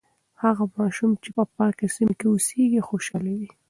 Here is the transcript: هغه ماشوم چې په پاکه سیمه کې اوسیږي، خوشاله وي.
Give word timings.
هغه 0.43 0.63
ماشوم 0.77 1.11
چې 1.23 1.29
په 1.35 1.43
پاکه 1.55 1.85
سیمه 1.95 2.13
کې 2.19 2.27
اوسیږي، 2.31 2.81
خوشاله 2.87 3.31
وي. 3.37 3.49